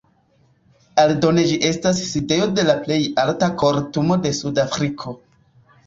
Aldone 1.03 1.43
ĝi 1.51 1.59
estas 1.69 2.01
sidejo 2.07 2.49
de 2.57 2.67
la 2.73 2.77
plej 2.87 2.99
alta 3.27 3.53
kortumo 3.65 4.21
de 4.27 4.37
Sudafriko. 4.43 5.21